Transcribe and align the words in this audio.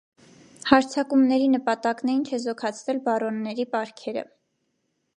Հարձակումների 0.69 1.51
նպատակն 1.57 2.11
էին 2.13 2.25
չեզոքացնել 2.31 3.05
բարոնների 3.11 3.71
պարքերը։ 3.77 4.29